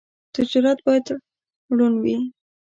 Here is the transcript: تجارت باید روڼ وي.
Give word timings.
تجارت 0.35 0.77
باید 0.85 1.05
روڼ 1.77 1.93
وي. 2.03 2.17